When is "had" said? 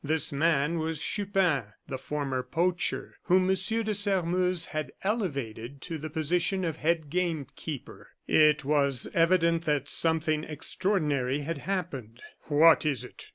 4.71-4.93, 11.41-11.59